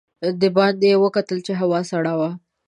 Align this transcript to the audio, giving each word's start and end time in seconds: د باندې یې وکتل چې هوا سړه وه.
د 0.41 0.43
باندې 0.57 0.85
یې 0.91 0.97
وکتل 1.03 1.37
چې 1.45 1.51
هوا 1.61 1.79
سړه 1.91 2.13
وه. 2.19 2.29